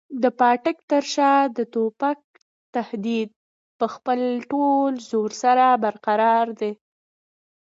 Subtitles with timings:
[0.23, 2.19] د پاټک تر شا د توپک
[2.75, 3.29] تهدید
[3.79, 4.19] په خپل
[4.51, 6.73] ټول زور سره برقراره دی.